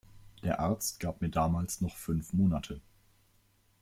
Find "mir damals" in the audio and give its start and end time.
1.21-1.79